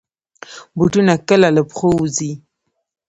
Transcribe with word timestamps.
بوټونه 0.77 1.13
کله 1.29 1.47
له 1.55 1.61
پښو 1.69 1.89
وځي. 1.99 2.31